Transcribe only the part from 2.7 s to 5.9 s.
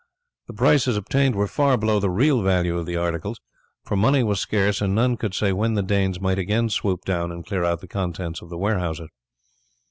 of the articles, for money was scarce, and none could say when the